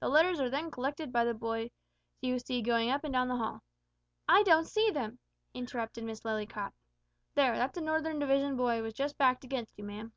The 0.00 0.08
letters 0.08 0.40
are 0.40 0.50
then 0.50 0.72
collected 0.72 1.12
by 1.12 1.24
the 1.24 1.32
boys 1.32 1.70
you 2.20 2.40
see 2.40 2.60
going 2.60 2.90
up 2.90 3.04
and 3.04 3.12
down 3.12 3.28
the 3.28 3.36
hall." 3.36 3.62
"I 4.28 4.42
don't 4.42 4.66
see 4.66 4.90
them," 4.90 5.20
interrupted 5.54 6.02
Miss 6.02 6.22
Lillycrop. 6.24 6.72
"There, 7.36 7.54
that's 7.56 7.78
a 7.78 7.82
northern 7.82 8.18
division 8.18 8.56
boy 8.56 8.78
who 8.78 8.82
has 8.86 8.94
just 8.94 9.16
backed 9.16 9.44
against 9.44 9.78
you, 9.78 9.84
ma'am." 9.84 10.12